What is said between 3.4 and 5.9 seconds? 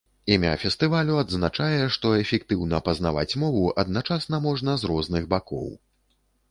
мову адначасна можна з розных бакоў.